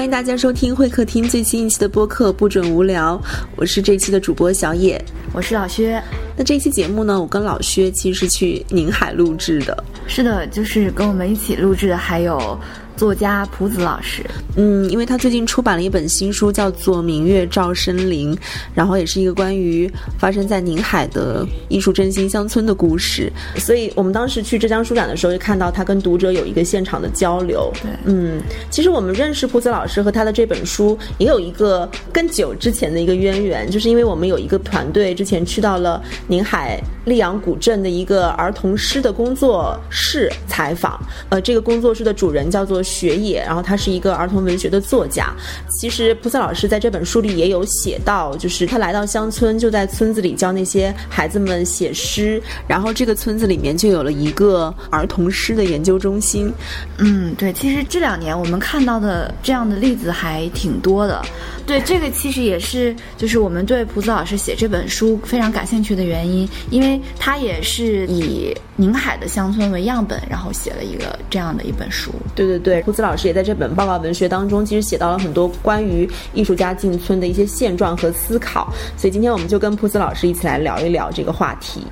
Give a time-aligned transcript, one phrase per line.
[0.00, 3.20] 欢迎大家收听会客厅最新一期的播客《不准无聊》，
[3.54, 4.98] 我是这期的主播小野，
[5.34, 6.02] 我是老薛。
[6.34, 9.84] 那这期节目呢，我跟老薛其实是去宁海录制的。
[10.06, 12.58] 是的，就是跟我们一起录制的还有。
[12.96, 14.22] 作家蒲子老师，
[14.56, 18.34] 嗯，因为他最近出版了一本新书，叫做《明月照深林》，
[18.74, 23.32] 然后也是一个关于发生在宁海的艺术振兴乡村的故事。
[23.56, 27.72] 所以我们当时去浙江书展的时候，就看到他跟读者有一个现场的交流。
[27.82, 41.00] 对，嗯，其实我们认识蒲子老师和他的这本书也有一个更久之前的一个渊源，就是因为我们有一个团队之前去到了宁海溧阳古镇的一个儿童诗的工作室采访。
[41.28, 42.80] 呃，这个工作室的主人叫做。
[42.90, 45.32] 雪野，然后他是一个儿童文学的作家。
[45.68, 52.42] 其实菩萨老师在这本书里也有写到，就是他来到乡村，就在村子里教那些孩子们写诗。
[52.66, 56.52] 然后这个村子里面就有了一个儿童诗的研究中心。
[56.98, 61.22] 嗯，对，其实这两年我们看到的这样的例子还挺多的。
[61.66, 72.10] 对，这个其实也是就是我们对菩萨老师写这本书非常感兴趣的原因，因为他也是以宁海的乡村为样本，然后写了一个这样的一本书。
[72.34, 72.80] 对对对。
[72.82, 78.72] 胡子老师也在这本报告文学当中，其实写到了很多关于艺术家进村的一些现状和思考。
[78.96, 81.82] 所以今天我们就跟蒲子老师一起来聊一聊这个话题。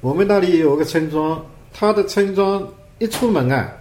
[0.00, 1.42] 我们那里有个村庄，
[1.72, 2.62] 它的村庄
[2.98, 3.72] 一出门啊，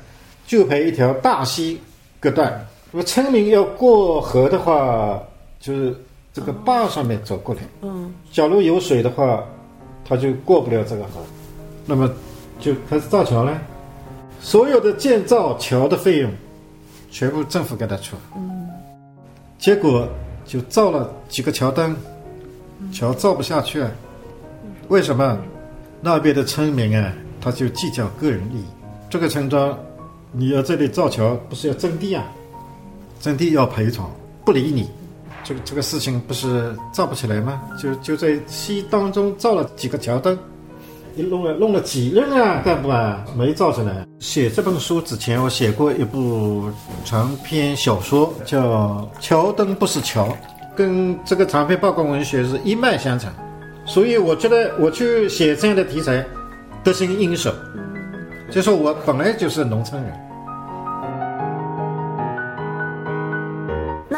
[0.47, 1.79] 就被一条大溪
[2.19, 2.65] 隔断。
[2.93, 5.21] 那么村民要过河的话，
[5.59, 5.93] 就是
[6.31, 7.61] 这个坝上面走过来。
[7.81, 9.43] 嗯，假如有水的话。
[10.05, 11.21] 他就过不了这个河，
[11.85, 12.11] 那么
[12.59, 13.57] 就开始造桥了。
[14.41, 16.29] 所有的建造桥的费用，
[17.09, 18.17] 全部政府给他出。
[18.35, 18.67] 嗯。
[19.57, 20.05] 结果
[20.45, 21.95] 就造了几个桥墩，
[22.91, 23.89] 桥造不下去啊。
[24.89, 25.39] 为什么？
[26.01, 28.65] 那边的村民啊，他就计较个人利益。
[29.09, 29.73] 这个村庄，
[30.33, 32.25] 你要这里造桥，不是要征地啊？
[33.23, 34.11] 征地要赔偿，
[34.43, 34.89] 不理你。
[35.45, 37.61] 这个这个事情不是造不起来吗？
[37.81, 40.37] 就就在戏当中造了几个桥墩，
[41.15, 44.05] 一弄了弄了几任啊干部啊没造出来。
[44.19, 46.69] 写这本书之前，我写过一部
[47.05, 50.27] 长篇小说，叫《桥墩不是桥》，
[50.75, 53.31] 跟这个长篇报告文学是一脉相承。
[53.85, 56.25] 所以我觉得我去写这样的题材，
[56.83, 57.53] 得心应手。
[58.51, 60.11] 就说我本来就是农村人。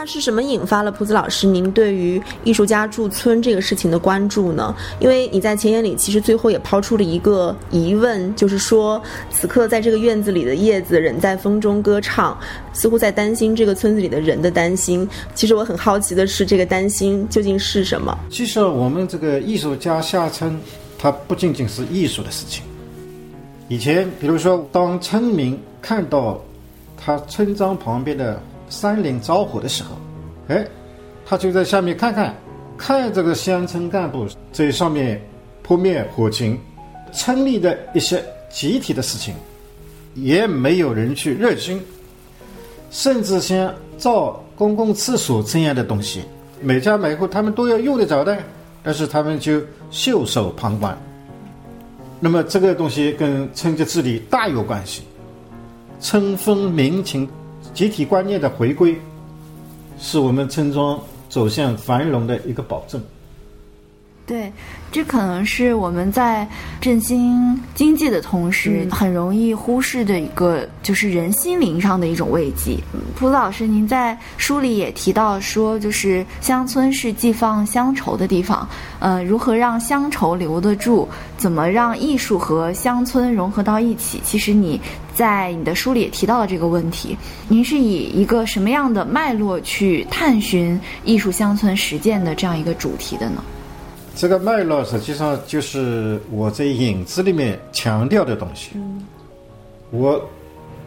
[0.06, 4.76] 是什么引发了蒲子老师您对于艺术家驻村这个事情的关注呢？
[5.00, 9.02] 因为你在前言里其实最后也抛出了一个疑问，就是说
[9.32, 12.38] 此刻在这个院子里的叶子仍在风中歌唱，
[12.74, 15.08] 似乎在担心这个村子里的人的担心。
[15.34, 18.18] 其实我很好奇的是，这个担心究竟是什么？
[18.30, 20.60] 其实我们这个艺术家下村，
[20.98, 22.64] 它不仅仅是艺术的事情。
[23.68, 26.40] 以前，比如说，当村民看到
[26.98, 28.42] 他村庄旁边的。
[28.70, 29.90] 山林着火的时候，
[30.48, 30.66] 哎，
[31.26, 32.36] 他就在下面看看，
[32.78, 35.22] 看这个乡村干部在上面
[35.62, 36.60] 扑灭火情，
[37.12, 39.34] 村里的一些集体的事情，
[40.16, 41.82] 也没有人去热心，
[42.90, 46.22] 甚至像造公共厕所这样的东西，
[46.62, 48.38] 每家每户他们都要用得着的，
[48.82, 49.62] 但是他们就
[49.92, 50.98] 袖手旁观。
[52.20, 55.04] 那么这个东西跟村级治理大有关系，
[56.00, 57.30] 村风民情。
[57.76, 58.96] 集体观念的回归，
[60.00, 60.98] 是我们村庄
[61.28, 63.02] 走向繁荣的一个保证。
[64.28, 64.52] 对，
[64.92, 66.48] 这可能是我们在
[66.82, 72.76] 振兴经济的同时，很容易忽视的一个，就是人心灵上的一种慰藉。
[73.16, 78.68] 蒲老师，您在书里也提到说，就是乡村是寄放乡愁的地方。
[78.98, 81.08] 呃，如何让乡愁留得住？
[81.38, 84.20] 怎么让艺术和乡村融合到一起？
[84.24, 84.82] 其实你
[85.14, 87.16] 在你的书里也提到了这个问题。
[87.48, 93.44] 您是以一个什么样的脉络去探寻艺术乡村实践的这样一个主题的呢？
[94.16, 98.72] 这个脉络实际上就是我在影子里面强调的东西。
[99.92, 100.24] 我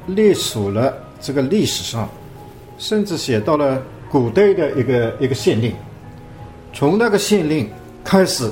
[0.07, 2.09] 列数了这个历史上，
[2.79, 5.75] 甚至写到了古代的一个一个县令，
[6.73, 7.69] 从那个县令
[8.03, 8.51] 开始，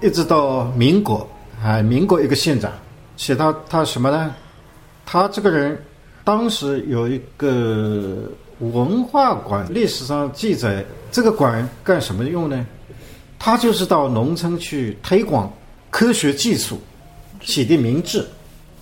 [0.00, 1.28] 一直到民国
[1.62, 2.72] 啊，民国一个县长，
[3.18, 4.34] 写到他什么呢？
[5.04, 5.78] 他这个人
[6.24, 8.30] 当时有一个
[8.60, 10.82] 文化馆，历史上记载
[11.12, 12.66] 这个馆干什么用呢？
[13.38, 15.52] 他就是到农村去推广
[15.90, 16.78] 科学技术，
[17.42, 18.26] 启迪民智。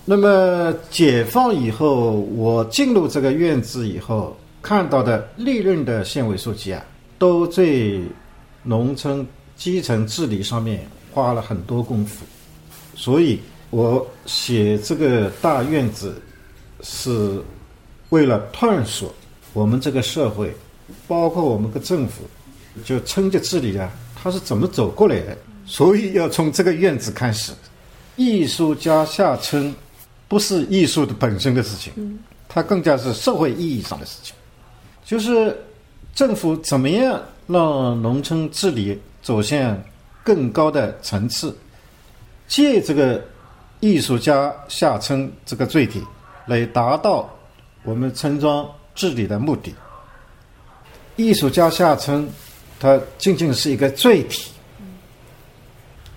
[0.05, 6.85] 那么解放以后，我进入这个院子以后，看到的历任的县委书记啊，
[7.17, 7.63] 都在
[8.61, 9.25] 农村
[9.55, 12.25] 基层治理上面花了很多功夫。
[12.95, 13.39] 所以
[13.71, 16.21] 我写这个大院子，
[16.81, 17.41] 是
[18.09, 19.13] 为了探索
[19.53, 20.55] 我们这个社会，
[21.07, 22.23] 包括我们的政府，
[22.83, 23.91] 就村级治理啊，
[24.25, 25.37] 它是怎么走过来的？
[25.67, 27.53] 所以要从这个院子开始。
[28.15, 29.71] 艺术家下村，
[30.27, 32.19] 不是艺术的本身的事情，
[32.49, 34.33] 它更加是社会意义上的事情，
[35.05, 35.55] 就是
[36.15, 39.79] 政府怎么样让农村治理走向
[40.23, 41.55] 更高的层次，
[42.47, 43.23] 借这个
[43.79, 46.01] 艺术家下村这个罪体
[46.47, 47.29] 来达到
[47.83, 49.71] 我们村庄治理的目的。
[51.15, 52.27] 艺术家下村，
[52.79, 54.51] 它仅仅是一个罪体。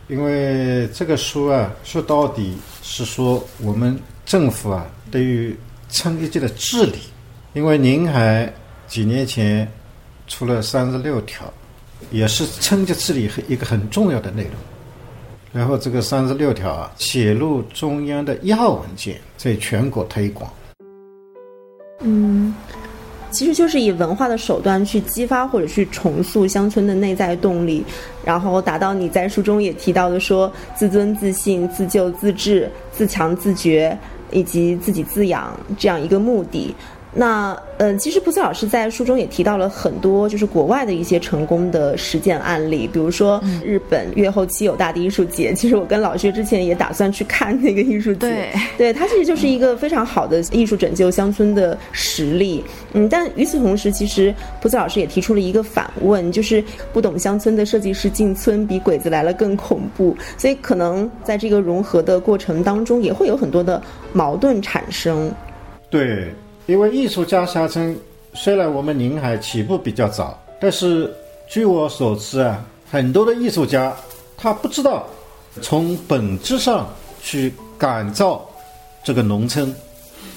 [0.09, 5.55] 因为这个书啊，说到底是说我们政府啊对于
[5.91, 6.99] 村一级的治理。
[7.55, 8.53] 因为宁海
[8.87, 9.67] 几年前
[10.27, 11.53] 出了三十六条，
[12.11, 14.53] 也是村级治理一个很重要的内容。
[15.51, 20.53] 然后这个三十六条啊，写入中央的一号文件，在全国推广。
[22.01, 22.55] 嗯。
[23.31, 27.85] 其实就是以文化的手段去激发或者去重塑乡村的内在动力，
[28.25, 33.97] 然后达到你在书中也提到的说自尊自信、自救自治、自强自觉
[34.31, 36.75] 以及自己自养这样一个目的。
[37.21, 45.53] 那嗯，其实普斯老师在书中也提到了很多，就是国外的一些成功的实践案例，比如说日本越后期有大的艺术节。
[45.53, 52.63] 其实我跟老薛之前也打算去看那个艺术节，对，对，它其实就是一个非常好的艺术拯救乡村的实例。
[52.93, 56.63] 嗯，但与此同时，其实普斯老师也提出了一个反问，就是
[56.93, 60.17] 不懂乡村的设计师进村比鬼子来了更恐怖。
[60.37, 63.83] 所以可能在这个融合的过程当中，也会有很多的
[64.13, 65.33] 矛盾产生。
[65.91, 66.33] 对。
[66.69, 67.99] 因为艺术家下村，
[68.35, 71.11] 虽然我们宁海起步比较早，但是
[71.49, 73.97] 据我所知啊，很多的艺术家
[74.37, 75.09] 他不知道
[75.63, 76.87] 从本质上
[77.23, 78.47] 去改造
[79.03, 79.75] 这个农村，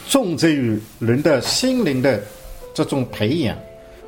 [0.08, 2.24] 重在于人的心灵的
[2.74, 3.58] 这种培养。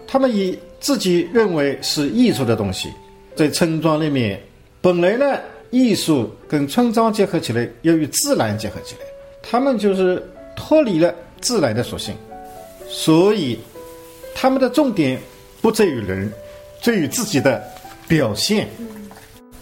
[0.08, 2.88] 他们以自己认为是艺术的东西，
[3.36, 4.42] 在村庄里面，
[4.80, 5.38] 本来呢，
[5.72, 9.02] 艺术跟村庄结合起来，要与自然结合起来，
[9.42, 10.26] 他们就是
[10.56, 11.14] 脱离了。
[11.44, 12.16] 自然的属性，
[12.88, 13.60] 所以
[14.34, 15.20] 他们的重点
[15.62, 16.32] 不在于人，
[16.82, 17.62] 在于自己的
[18.08, 18.70] 表现。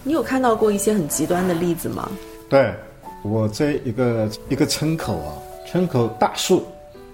[0.03, 2.09] 你有看到过一些很极端的例子吗？
[2.47, 2.71] 对，
[3.23, 5.33] 我在一个一个村口啊，
[5.67, 6.63] 村口大树，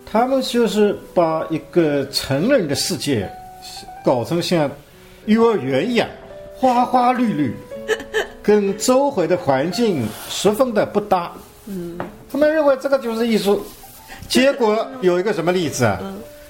[0.06, 3.30] 他们就是把一个成人的世界
[4.04, 4.70] 搞成像
[5.28, 6.10] 幼儿园一样，
[6.56, 7.56] 花花绿绿，
[8.44, 11.32] 跟周围的环境十分的不搭。
[11.68, 11.98] 嗯，
[12.30, 13.66] 他们认为这个就是艺术。
[14.28, 16.00] 结果有一个什么例子啊？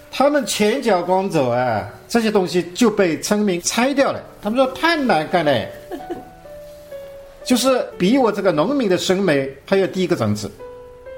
[0.09, 4.19] 他们前脚刚走啊，这些东西就被村民拆掉了。
[4.41, 5.67] 他们说太难干了，
[7.43, 10.49] 就是比我这个农民的审美还要低一个层次。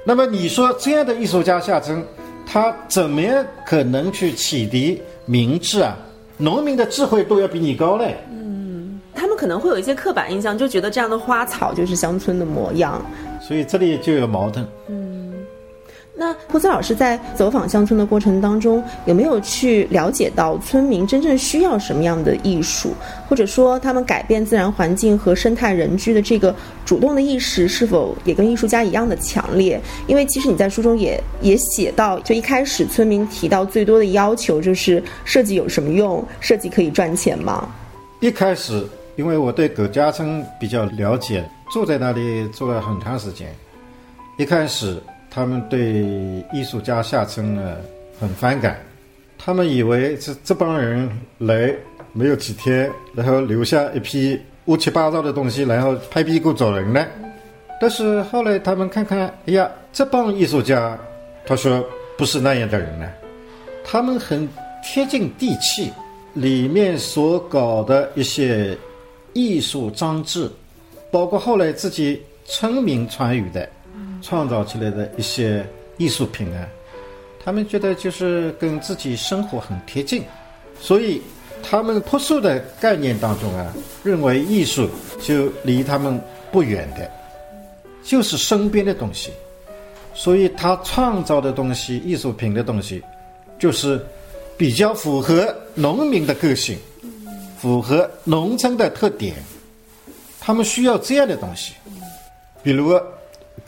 [0.03, 2.03] 那么你说这样的艺术家下村，
[2.45, 5.95] 他怎么样可能去启迪民智啊？
[6.35, 8.17] 农民的智慧都要比你高嘞。
[8.31, 13.01] 嗯，他们可能会有一些刻板印象，就觉得这样的花草就是乡村的模样。
[13.39, 14.65] 所以这里就有矛盾。
[14.88, 15.08] 嗯。
[16.19, 22.94] 那普斯老师在走访乡村的过程当中，有没有去了解到村民真正需要什么样的艺术，
[23.30, 29.80] 或者说他们改变自然环境和生态人居的这个主动的意识是否也跟艺术家一样的强烈？
[30.07, 36.21] 因为其实你在书中也也写到，就一开始村民提到最多的要求就是设计有什么用？
[36.42, 37.66] 设计可以赚钱吗？
[38.19, 38.85] 一开始，
[39.16, 43.47] 因为我对葛家村比较了解，住在那里住了很长时间，
[44.38, 45.02] 一开始。
[45.30, 46.04] 他们对
[46.52, 47.78] 艺术家下村呢
[48.19, 48.80] 很反感，
[49.38, 51.74] 他们以为这这帮人来
[52.14, 57.07] 没有几天，然后留下一批乌七八糟的东西，然后拍屁股走人了。
[57.80, 60.98] 但是后来他们看看，哎呀，这帮艺术家，
[61.45, 61.86] 他说
[62.18, 63.07] 不是那样的人呢，
[63.86, 64.50] 他们很
[64.83, 65.92] 贴近地气，
[66.33, 68.78] 里面所搞的一些
[69.33, 70.50] 艺术装置，
[71.12, 73.69] 包括后来自己村民参与的。
[74.21, 75.66] 创造起来的一些
[75.97, 76.68] 艺术品啊，
[77.44, 80.23] 他们觉得就是跟自己生活很贴近，
[80.80, 81.21] 所以
[81.64, 83.73] 他们朴素的概念当中啊，
[84.04, 84.90] 认为艺术
[85.21, 86.21] 就离他们
[86.52, 87.09] 不远的，
[88.04, 89.31] 就是身边的东西，
[90.14, 93.02] 所以他创造的东西、艺术品的东西，
[93.57, 93.99] 就是
[94.57, 96.78] 比较符合农民的个性，
[97.57, 99.35] 符合农村的特点，
[100.40, 101.73] 他们需要这样的东西，
[102.61, 102.99] 比如。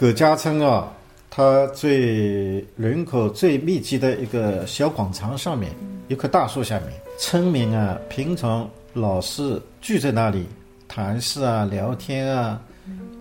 [0.01, 0.91] 葛家村啊，
[1.29, 5.71] 它最人口最密集的一个小广场上面，
[6.07, 6.89] 一棵大树下面，
[7.19, 10.47] 村民啊，平常老是聚在那里
[10.87, 12.59] 谈事啊、聊天啊，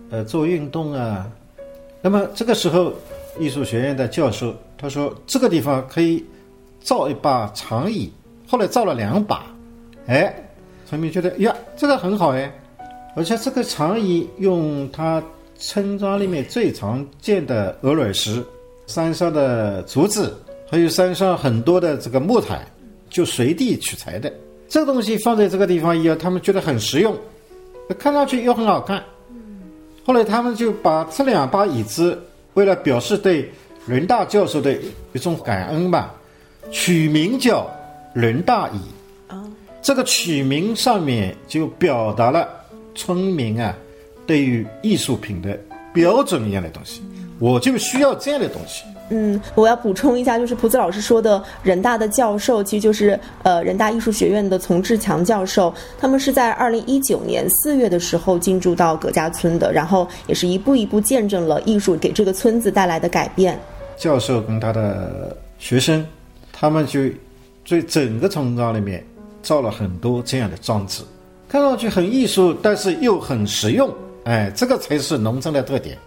[0.09, 1.29] 呃，做运动啊，
[2.01, 2.91] 那么这个时候，
[3.39, 6.25] 艺术学院的教授他说这个地方可以
[6.79, 8.11] 造一把长椅，
[8.47, 9.45] 后来造了两把，
[10.07, 10.33] 哎，
[10.89, 12.51] 村民觉得呀，这个很好哎，
[13.15, 15.23] 而且这个长椅用它
[15.61, 18.43] 村庄里面最常见的鹅卵石、
[18.87, 20.35] 山上的竹子，
[20.67, 22.65] 还有山上很多的这个木材，
[23.11, 24.33] 就随地取材的。
[24.67, 27.15] 这个东西放在这个地方以后，他们觉得很实用，
[27.99, 29.03] 看上去又很好看。
[30.03, 32.19] 后来他们就把这两把椅子，
[32.55, 33.47] 为了表示对
[33.85, 34.75] 伦大教授的
[35.13, 36.15] 一种感恩吧，
[36.71, 37.69] 取名叫
[38.15, 38.79] “伦大椅”。
[39.79, 42.49] 这个取名上面就表达了
[42.95, 43.75] 村民啊
[44.31, 45.59] 对于艺术品的
[45.91, 47.03] 标准一样的东西。
[47.37, 48.85] 我就需要这样的东西。
[49.09, 63.59] 嗯，我要补充一下，就是蒲子老师说的，人大的教授其实就是呃人大艺术学院的丛志强教授，他们是在二零一九年四月的时候进驻到葛家村的，然后也是一步一步见证了艺术给这个村子带来的改变。
[63.97, 66.05] 教授跟他的学生，
[66.53, 67.01] 他们就
[67.65, 69.05] 在整个村庄里面
[69.43, 71.03] 造了很多这样的装置，
[71.49, 73.93] 看上去很艺术，但是又很实用。
[74.23, 75.97] 哎，这个才是农村的特点，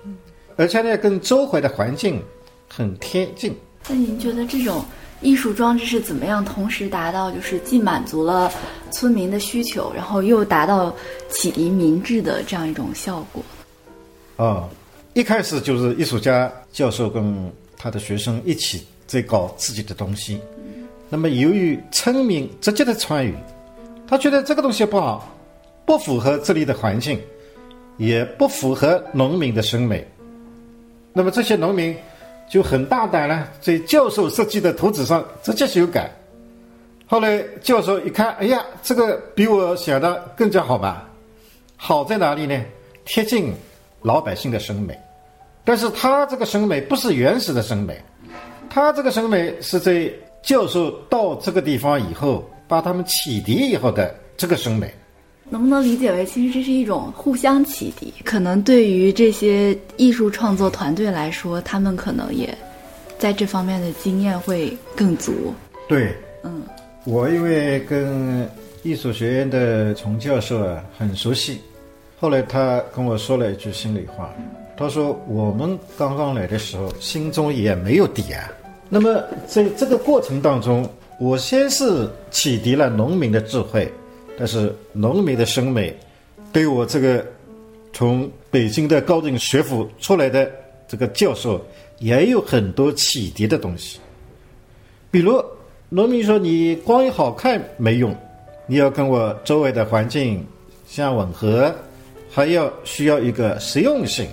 [0.57, 2.23] 而且呢，跟周围的环境。
[2.67, 3.55] 很贴近。
[3.89, 4.85] 那您觉得这种
[5.21, 8.51] 艺术装置是怎么样同时达到，就是既满足了
[8.91, 10.93] 村民的需求，然后又达到
[11.29, 13.45] 启迪民智的这样一种效果？
[14.37, 14.69] 哦，
[15.13, 20.41] 一开始就是艺术家教授跟他的学生一起在搞自己的东西。
[21.09, 23.37] 那么由于村民直接的参与，
[24.09, 25.33] 他觉得这个东西不好，
[25.87, 27.21] 不符合这里的环境，
[27.97, 30.07] 也不符合农民的审美。
[31.13, 31.97] 那么这些农民。
[32.47, 36.11] 就很大胆了，在教授设计的图纸上直接修改。
[37.07, 41.09] 后来教授一看，哎呀，这个比我想的更加好吧？
[41.75, 42.63] 好在哪里呢？
[43.07, 43.51] 贴近
[44.03, 44.97] 老百姓的审美。
[45.65, 47.99] 但是他这个审美不是原始的审美，
[48.69, 54.93] 他这个审美是在教授到这个地方以后，把他们启迪以后的这个审美。
[55.51, 58.13] 能不能理解为，其实这是一种互相启迪？
[58.25, 62.57] 可能对于这些艺术创作团队来说，他们可能也
[63.19, 65.55] 在这方面的经验会更足。
[65.87, 66.63] 对，嗯，
[67.05, 68.49] 我因为跟
[68.83, 71.59] 艺术学院的丛教授啊很熟悉，
[72.19, 74.35] 后来他跟我说了一句心里话，
[74.77, 78.51] 他说：“我们刚刚来的时候，心中也没有底啊。
[78.89, 80.89] 那么在这个过程当中，
[81.21, 83.93] 我先是启迪了农民的智慧。”
[84.37, 85.97] 但是农民的审美，
[86.53, 87.25] 对我这个
[87.93, 90.51] 从北京的高等学府出来的
[90.89, 91.65] 这个教授，
[92.01, 94.01] 也有很多启迪的东西。
[95.11, 95.41] 比如
[95.89, 98.13] 农民说：“你光好看没用，
[98.67, 100.45] 你要跟我周围的环境
[100.89, 101.73] 相吻合，
[102.29, 104.27] 还要需要一个实用性。”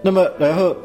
[0.00, 0.76] 那么，然后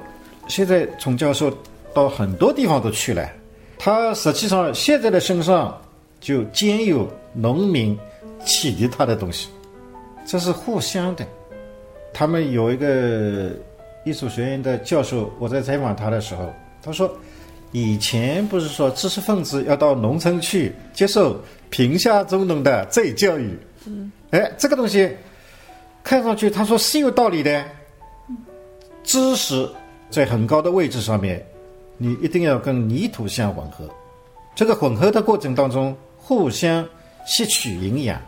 [0.48, 1.56] 现在从教授
[1.94, 3.30] 到很多地方都去了，
[3.78, 5.80] 他实际上现在的身上
[6.20, 7.96] 就兼有农民。
[8.46, 9.50] 启迪他的东西，
[10.26, 11.26] 这是互相的。
[12.14, 13.52] 他们有一个
[14.04, 16.52] 艺术学院的教授，我在采访他的时候，
[16.82, 17.14] 他说
[17.72, 21.40] ：“以前不是说知识分子要到农村去接受
[21.70, 23.58] 贫下中农的再教育？
[23.86, 25.10] 嗯，哎，这个东西
[26.04, 27.64] 看上去他说是有道理的。
[29.04, 29.70] 知识
[30.10, 31.46] 在很高的位置上面，
[31.98, 33.90] 你一定要跟泥土相吻合。
[34.54, 36.84] 这个混合的过程当中，互相
[37.28, 38.20] 吸取营养。”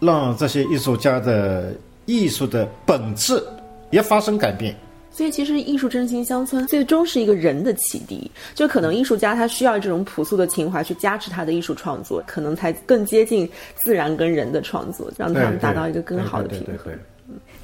[0.00, 1.74] 让这些艺术家的
[2.04, 3.42] 艺术的本质
[3.90, 4.76] 也发生改变。
[5.10, 8.30] 所以，其实艺术振兴乡村最终是一个人的启迪。
[8.54, 16.92] 就可能艺术家他需要这种朴素的情怀去加持他的艺术创作，可能才更接近自然跟人的创作，让他们达到一个更好的平衡。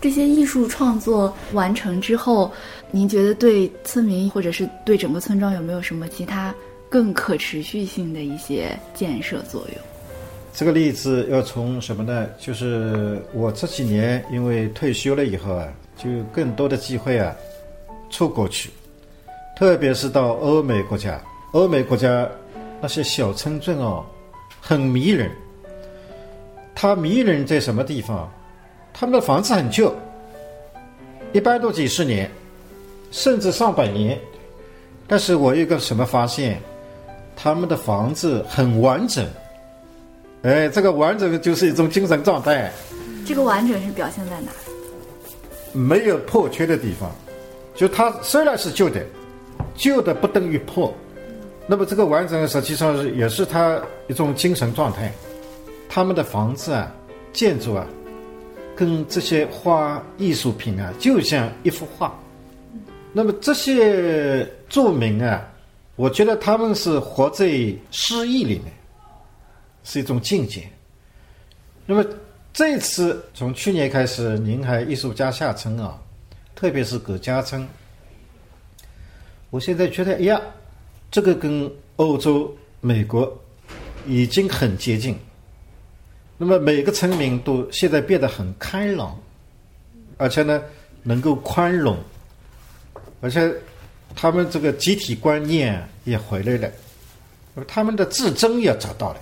[0.01, 2.51] 这些艺术创作完成之后，
[2.91, 6.55] 您觉得对村民或者是对整个村庄有没有什么其他
[6.89, 9.92] 更可持续性的一些建设作用？
[10.55, 12.29] 这个例子要从什么呢？
[12.39, 15.67] 就是我这几年因为退休了以后啊，
[15.97, 17.35] 就更多的机会啊，
[18.11, 18.71] 出国去，
[19.57, 21.19] 特别是到欧美国家。
[21.53, 22.29] 欧美国家
[22.81, 24.05] 那些小村镇哦，
[24.61, 25.31] 很迷人。
[26.75, 28.31] 它迷人在什么地方？
[28.93, 29.95] 他们的房子很旧，
[31.33, 32.31] 一般都几十年，
[33.11, 34.19] 甚至上百年。
[35.09, 36.61] 但是我有个什么发现？
[37.35, 39.27] 他们的房子很完整。
[40.43, 42.73] 哎，这个完整就是一种精神状态。
[43.25, 44.51] 这个完整是表现在哪？
[45.73, 47.11] 没有破缺的地方，
[47.75, 49.01] 就它虽然是旧的，
[49.77, 50.93] 旧的不等于破。
[51.67, 55.13] 那么这个完整实际上是也是它一种精神状态。
[55.89, 56.93] 他们的房子啊、
[57.33, 57.87] 建筑啊，
[58.75, 62.19] 跟这些画艺术品啊，就像一幅画。
[63.13, 65.47] 那么这些著名啊，
[65.97, 67.47] 我觉得他们是活在
[67.91, 68.73] 诗意里面，
[69.85, 70.69] 是一种境界。
[71.85, 72.05] 那么
[72.53, 75.99] 这次从去年开始，宁海艺术家下村啊，
[76.55, 77.67] 特别是葛家村，
[79.51, 80.41] 我现在觉得，哎呀，
[81.11, 83.37] 这个跟欧洲、美国
[84.07, 85.19] 已经很接近。
[86.39, 89.19] 那么每个村民都现在变得很开朗，
[90.17, 90.63] 而且呢，
[91.03, 91.97] 能够宽容，
[93.21, 93.53] 而且
[94.15, 96.71] 他们这个集体观念也回来了，
[97.67, 99.21] 他们的自尊也找到了。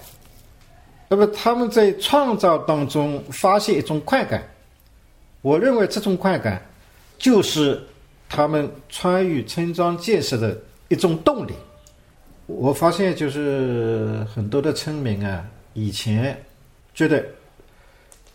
[1.13, 4.49] 那么他们在创造当中发现一种快感，
[5.43, 6.65] 我认为这种快感
[7.19, 7.83] 就是
[8.29, 11.53] 他们参与村庄建设的一种动力。
[12.47, 16.41] 我发现就是很多的村民啊，以前
[16.95, 17.27] 觉得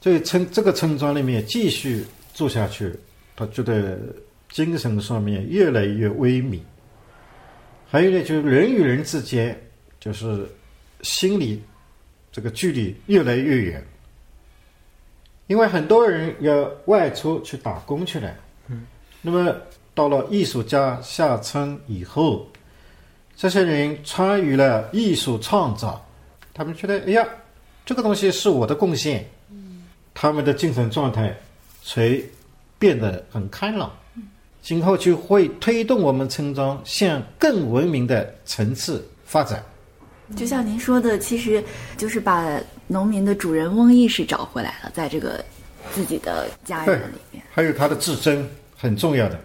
[0.02, 2.94] 在村这个村庄里面继续住下去，
[3.38, 3.98] 他觉得
[4.50, 6.60] 精神上面越来越萎靡。
[7.88, 9.58] 还有呢，就是人与人之间
[9.98, 10.46] 就是
[11.04, 11.64] 心理。
[12.36, 13.82] 这个距离越来越远，
[15.48, 18.30] 因为很多人要外出去打工去了。
[18.68, 18.86] 嗯，
[19.22, 19.56] 那么
[19.94, 22.46] 到了艺术家下村以后，
[23.38, 26.06] 这些人参与了艺术创造，
[26.54, 27.26] 他们觉得，哎呀，
[27.86, 29.26] 这个东西是我的贡献。
[29.50, 31.34] 嗯，他们的精神状态
[31.86, 32.22] 才
[32.78, 33.90] 变得很开朗。
[34.62, 39.64] 今后就会推动我们村庄向更文明的层次发展。
[40.36, 41.64] 就像您说的，其实
[41.98, 45.44] 就是把农民的主人翁意识找回来了，在这个
[45.94, 47.44] 自己的家园里面。
[47.52, 49.40] 还有他的自尊很重要的，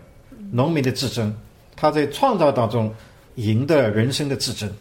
[0.50, 1.34] 农民的自尊，
[1.76, 2.92] 他在创造当中
[3.34, 4.72] 赢得人生的自尊。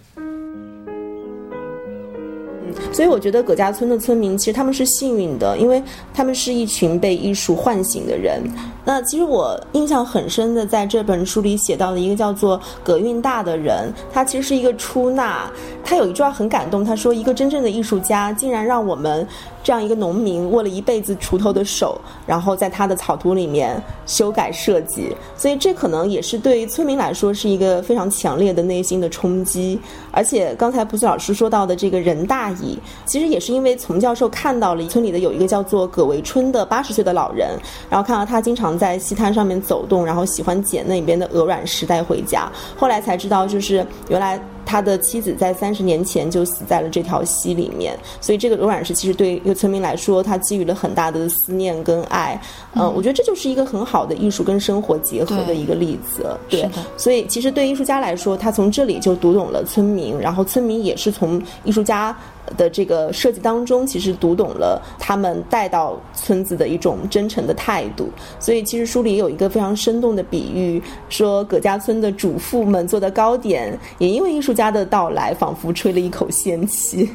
[2.99, 5.81] 所以我觉得葛家村的村民其实他们是幸运的，因为
[6.13, 8.43] 他们是一群被艺术唤醒的人。
[8.83, 15.49] 那其实我印象很深的，在这本书里写到了一个叫做葛运大的人，他其实是一个出纳。
[15.81, 19.25] 他有一句话很感动，他说：“一个真正的艺术家，竟然让我们。”
[19.63, 29.79] 这样一个农民握了一辈子锄头的手，然后在他的草图里面修改设计，所以这可能也是对村民来说是一个非常强烈的内心的冲击。
[30.11, 37.49] 而且刚才蒲子老师说到的这个任大乙，其实也是因为丛教授看到了村里的有一个叫做葛维春的八十岁的老人，
[37.89, 44.39] 然后看到他经常在西滩上面走动，然后喜欢捡那边的鹅卵石带回家，后来才知道就是原来。
[44.69, 52.39] 他的妻子在三十年前就死在了这条溪里面，所以这个鹅卵石其实对一个村民来说，他给予了很大的思念跟爱。
[52.75, 56.37] 嗯，我觉得这就是一个很好的艺术跟生活结合的一个例子。
[56.47, 62.15] 对，所以其实对艺术家来说，他从这里就读懂了村民，然后村民也是从艺术家。
[62.57, 68.09] 的这个设计当中，其实读懂了他们带到村子的一种真诚的态度。
[68.39, 77.09] 所以，其实书里有一个非常生动的比喻，说葛家村的主妇们做的糕点，也因为艺术家的到来，仿佛吹了一口仙气。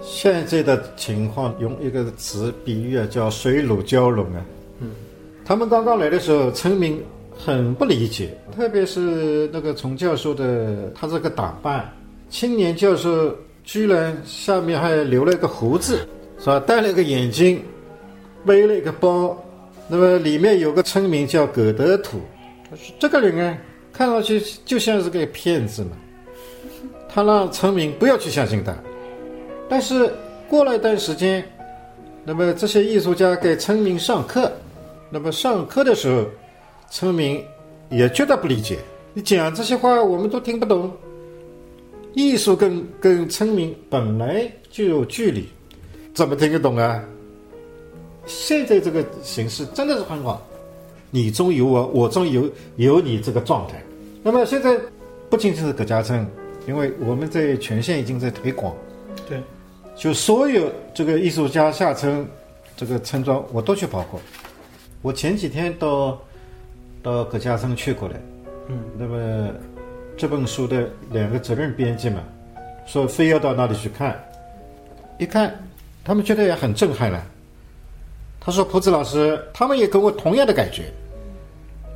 [0.00, 4.44] 现在的情况，用一个词比喻啊，叫水乳交融啊。
[4.80, 4.90] 嗯，
[5.44, 7.02] 他们刚刚来的时候，村民
[7.36, 11.92] 很不理解，特别是那个从教授的他这个打扮，
[12.30, 13.34] 青年教授。
[13.66, 16.60] 居然下面还留了一个胡子，是吧？
[16.60, 17.60] 戴了一个眼镜，
[18.46, 19.36] 背了一个包，
[19.88, 22.20] 那么里面有个村民叫葛德土，
[23.00, 23.58] 这个人啊，
[23.92, 25.90] 看上去就像是个骗子嘛。
[27.08, 28.72] 他让村民不要去相信他。
[29.68, 30.12] 但是
[30.48, 31.44] 过了一段时间，
[32.24, 34.52] 那么这些艺术家给村民上课，
[35.10, 36.24] 那么上课的时候，
[36.88, 37.44] 村民
[37.90, 38.78] 也觉得不理解，
[39.12, 40.92] 你讲这些话我们都听不懂。
[42.16, 45.46] 艺术跟跟村民本来就有距离，
[46.14, 47.04] 怎么听得懂啊？
[48.24, 50.42] 现在这个形式真的是很好，
[51.10, 53.82] 你中有我，我中有有你这个状态。
[54.22, 54.80] 那么现在
[55.28, 56.26] 不仅仅是葛家村，
[56.66, 58.74] 因为我们在全县已经在推广，
[59.28, 59.38] 对，
[59.94, 62.26] 就所有这个艺术家下村
[62.78, 64.18] 这个村庄我都去跑过。
[65.02, 66.18] 我前几天到
[67.02, 68.14] 到葛家村去过了，
[68.70, 69.50] 嗯，那么。
[70.16, 72.22] 这本书的两个责任编辑嘛，
[72.86, 74.18] 说非要到那里去看，
[75.18, 75.54] 一看，
[76.02, 77.22] 他们觉得也很震撼了。
[78.40, 80.84] 他说：“蒲子老师，他们也跟我同样的感觉。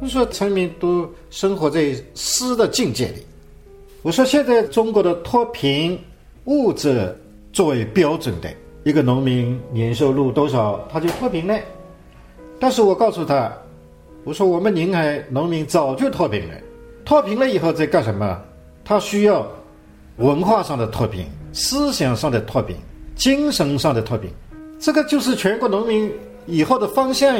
[0.00, 3.24] 我说村民都生活在诗的境界里。
[4.02, 5.98] 我说现在中国的脱贫
[6.44, 7.16] 物质
[7.52, 8.50] 作为标准的
[8.82, 11.58] 一个农民年收入多少，他就脱贫了。
[12.58, 13.50] 但是我告诉他，
[14.24, 16.54] 我说我们宁海农民早就脱贫了。”
[17.10, 18.40] 脱贫了以后在干什么？
[18.84, 19.44] 他需要
[20.18, 22.76] 文化上的脱贫、思想上的脱贫、
[23.16, 24.30] 精神上的脱贫。
[24.78, 26.08] 这个就是全国农民
[26.46, 27.36] 以后的方向。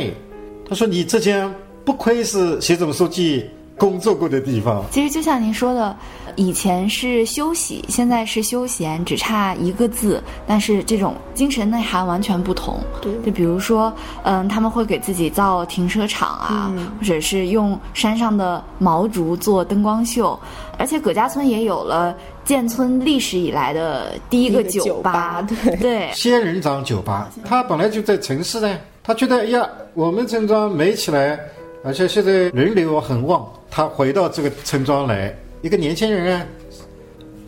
[0.69, 1.55] 他说：“你浙江
[1.85, 3.49] 不愧是习总书记
[3.81, 4.85] 工作过的地方。
[4.91, 5.97] 其实就像您说的，
[6.37, 12.79] 以前是休息，现在是休闲，只差一个字，但是这种精神内涵完全不同。
[13.01, 13.11] 对。
[13.25, 13.91] 就比如说，
[14.23, 20.39] 嗯，他们会给自己造停车场啊，或者是用山上的毛竹做灯光秀，
[20.77, 22.15] 而且葛家村也有了
[22.45, 25.13] 建村历史以来的第一个酒吧。
[25.13, 25.77] 吧，对。
[25.77, 31.41] 对，仙人掌酒吧，他本来就在城市呢，他觉得哎呀，我们村庄美起来，
[31.83, 36.47] 而且现在人流很旺，他回到这个村庄来，一个年轻人啊，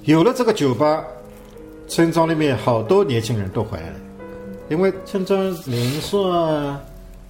[0.04, 1.04] 有了这个酒吧，
[1.88, 3.96] 村庄里面好多年轻人都回来了，
[4.68, 6.80] 因为村庄民宿啊，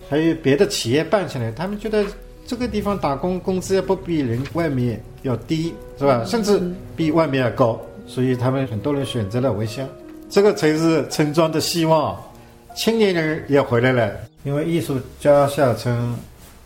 [0.09, 2.05] 还有别的企业办起来，他们觉得
[2.46, 6.24] 这个地方打工工资也不比人外面要低，是吧？
[6.26, 6.61] 甚至
[6.94, 9.88] 比外面要高，所以他们很多人选择了回乡。
[10.28, 12.20] 这个才是村庄的希望。
[12.74, 14.11] 青年人也回来了，
[14.44, 16.14] 因为艺术家下村，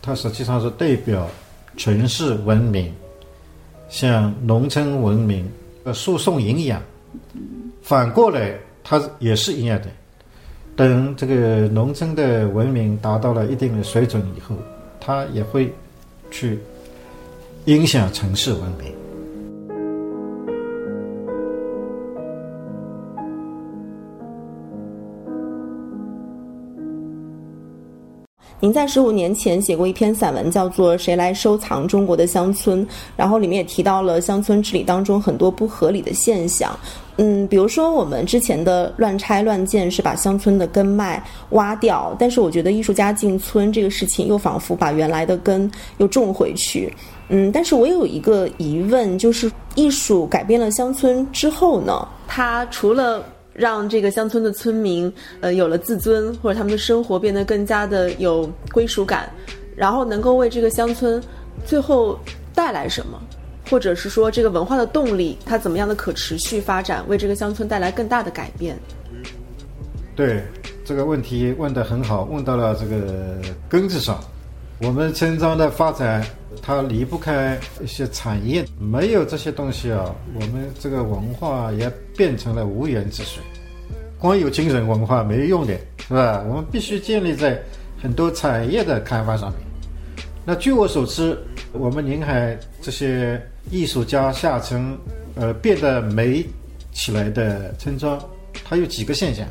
[0.01, 1.29] 它实际上是代表
[1.77, 2.91] 城市文明
[3.87, 5.49] 向农村文明
[5.85, 6.81] 呃输送营养。
[7.81, 9.87] 反过来，它也是一样的。
[10.75, 14.55] 等这个农村的文明达到了一定的水准以后，
[14.99, 15.73] 它也会
[16.29, 16.59] 去
[17.65, 18.93] 影响城市文明。
[28.59, 32.83] 您在十五年前写过一篇散文，叫做《谁来收藏中国的乡村》，
[33.15, 36.75] 然后里面也提到了乡村治理当中很多不合理的现象。
[37.17, 46.91] 嗯，比如说我们之前的乱拆乱建是把乡村的根脉挖掉，但是我觉得艺术家进村这个事情又仿佛把原来的根又种回去。
[47.29, 53.23] 嗯，但是我有一个疑问，就是艺术改变了乡村之后呢，它除了
[53.57, 59.27] 让这个乡村的村民呃有了自尊，或者他们的生活变得更加的有归属感，
[59.75, 61.21] 然后能够为这个乡村
[61.65, 62.17] 最后
[62.53, 63.19] 带来什么，
[63.67, 68.77] 或者是说这个文化的动力它怎么样的可持续发展，为这个乡村带来更大的改变。
[70.15, 70.43] 对
[70.85, 74.19] 这个问题问得很好，问到了这个根子上。
[74.79, 76.23] 我们村庄的发展，
[76.61, 83.41] 它离不开一些产业，没有这些东西啊，我们这个文化也变成了无源之水。
[84.17, 86.43] 光有精神文化没用的，是吧？
[86.47, 87.61] 我们必须建立在
[88.01, 89.59] 很多产业的开发上面。
[90.43, 91.37] 那据我所知，
[91.73, 93.39] 我们宁海这些
[93.69, 94.97] 艺术家下沉，
[95.35, 96.43] 呃，变得美
[96.91, 98.19] 起来的村庄，
[98.63, 99.45] 它有几个现象。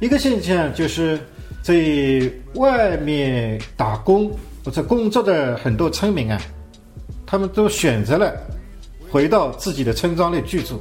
[0.00, 1.18] 一个现象就是
[1.62, 1.74] 在
[2.54, 4.30] 外面打工
[4.64, 6.40] 或者工作的很多村民啊，
[7.26, 8.34] 他们都选择了
[9.10, 10.80] 回到自己的村庄里居住。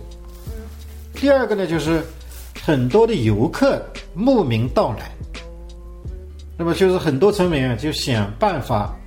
[1.14, 2.02] 第二个呢，就是
[2.64, 5.12] 很多的游客慕名到来，
[6.58, 8.98] 那么就是很多村民啊就想办法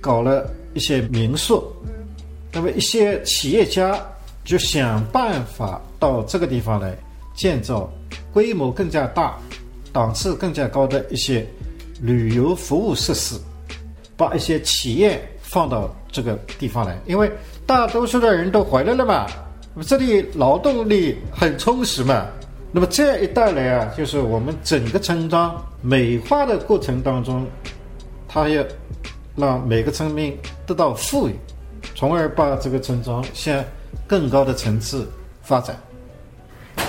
[0.00, 1.64] 搞了一些民宿，
[2.52, 3.98] 那么一些企业家
[4.44, 6.96] 就想办法到这个地方来
[7.34, 7.90] 建造
[8.32, 9.38] 规模更加大、
[9.92, 11.46] 档次更加高的一些
[12.00, 13.36] 旅游服务设施，
[14.16, 17.30] 把一些企业放到这个地方来，因为
[17.66, 19.26] 大多数的人都回来了嘛，
[19.82, 22.26] 这里劳动力很充实嘛，
[22.70, 27.46] 那么这样一带来啊，就是我们整个村庄美化的过程当中，
[28.28, 28.64] 它要
[29.36, 31.34] 让每个村民得到富裕，
[31.94, 33.64] 从而把这个村庄向
[34.06, 35.08] 更高的层次
[35.42, 35.76] 发展。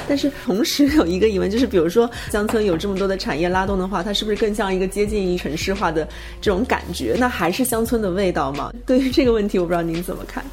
[0.07, 6.07] 但是同时有一个疑问，就是比如说乡村有这么多的产业拉动的话，它是不是更像一个接近于城市化的
[6.41, 7.15] 这种感觉？
[7.17, 8.71] 那还是乡村的味道吗？
[8.85, 10.43] 对于这个问题，我不知道您怎么看。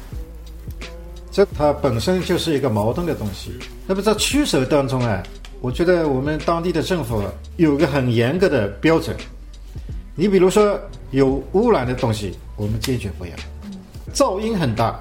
[1.31, 3.51] 这它本身就是一个矛盾的东西。
[3.87, 5.23] 那么在取舍当中啊，
[5.61, 7.23] 我觉得我们当地的政府
[7.57, 9.15] 有个很严格的标准。
[10.15, 13.31] 你比如说有污染的东西，我们坚决不要；
[14.13, 14.99] 噪音很大，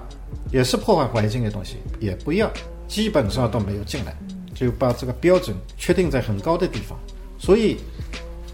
[0.50, 2.50] 也是破坏环境的东西，也不要，
[2.88, 4.16] 基本上都没有进来。
[4.62, 6.96] 就把这个标准确定在很高的地方，
[7.36, 7.76] 所以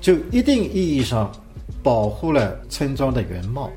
[0.00, 1.30] 就一定意义上
[1.82, 3.70] 保护了村庄的原貌，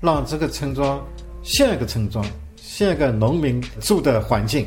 [0.00, 1.04] 让这个村庄
[1.42, 2.24] 像一个村庄，
[2.56, 4.64] 像一个农民住的环境。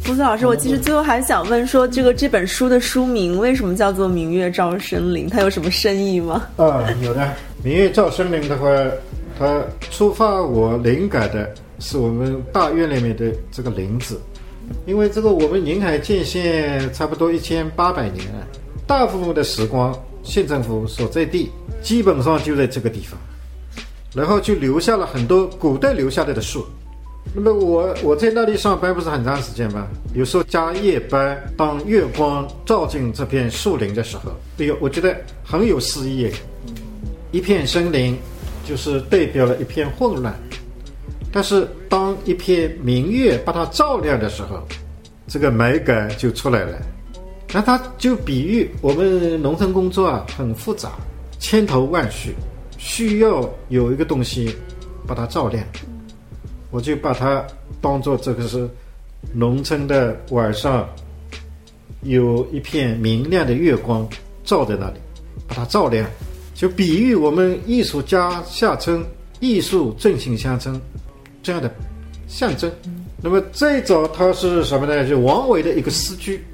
[0.00, 5.26] 福子老师，我其实最后还想问说，这个这本书的书名为什么叫做《明月照森林》？
[5.30, 6.46] 它有什么深意吗？
[6.56, 7.20] 啊，有的。
[7.64, 8.68] 《明月照森林》的话，
[9.36, 14.20] 它触发我灵感的是我们大院里面的这个林子，
[14.86, 18.46] 因为这个我们宁海建县差不多一千八百年了，
[18.86, 21.50] 大部分的时光县政府所在地
[21.82, 23.18] 基本上就在这个地方，
[24.14, 26.66] 然后就留下了很多古代留下来的树，
[27.34, 29.86] 那么我我在那里上班不是很长时间吗？
[30.14, 36.30] 有时候加夜班，当月光照进这片树林的时候，哎呦，我觉得很有诗意。
[37.30, 38.16] 一片森林
[38.66, 40.34] 就是代表了一片混乱，
[41.30, 44.62] 但是当一片明月把它照亮的时候，
[45.26, 46.78] 这个美感就出来了。
[47.52, 50.92] 那它就比喻我们农村工作啊很复杂，
[51.38, 52.34] 千头万绪，
[52.76, 54.54] 需要有一个东西
[55.06, 55.64] 把它照亮。
[56.70, 57.42] 我就把它
[57.80, 58.68] 当做这个是
[59.32, 60.86] 农村的晚上，
[62.02, 64.06] 有一片明亮的月光
[64.44, 64.98] 照在那里，
[65.46, 66.06] 把它照亮，
[66.54, 69.02] 就比喻我们艺术家下村，
[69.40, 70.78] 艺术振兴乡村
[71.48, 71.74] 这样的
[72.26, 72.70] 象征。
[73.22, 75.08] 那么最早它是什么呢？
[75.08, 76.44] 就王维的一个诗句，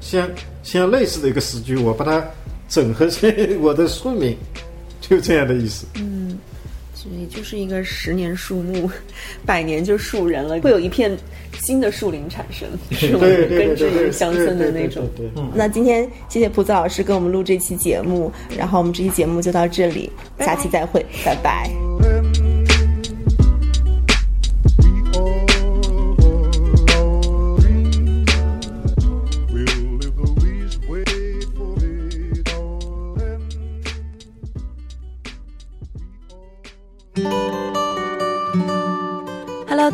[0.00, 0.28] 像
[0.64, 2.20] 像类似的一个诗句，我把它
[2.68, 4.36] 整合成我的书名，
[5.00, 5.86] 就这样的意思。
[5.94, 6.36] 嗯。
[6.92, 8.90] 所以就是一个十年树木，
[9.46, 11.16] 百年就树人了，会有一片
[11.60, 15.08] 新的树林产生， 是我们根植于乡村的那种。
[15.54, 20.10] 那今天谢谢蒲子老师跟我们录这期节目，然后我们这期节目就到这里，
[20.40, 21.70] 下期再会，拜拜。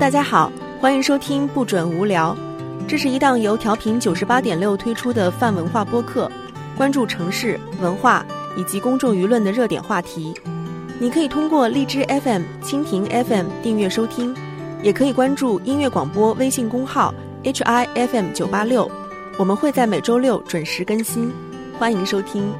[0.04, 2.36] 大家好，欢迎收听不准无聊。
[2.86, 6.30] 这是一档由调频九十八点六推出的泛文化播客，
[6.76, 8.22] 关注城市文化
[8.54, 10.34] 以及公众舆论的热点话题。
[10.98, 14.36] 你可以通过荔枝 FM、蜻蜓 FM 订阅收听，
[14.82, 18.90] 也可以关注音乐广播微信公号 HIFM 九八六，
[19.38, 21.32] 我们会在每周六准时更新，
[21.78, 22.52] 欢迎收听。